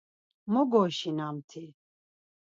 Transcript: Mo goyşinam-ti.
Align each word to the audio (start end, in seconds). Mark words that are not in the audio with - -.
Mo 0.51 0.61
goyşinam-ti. 0.71 1.63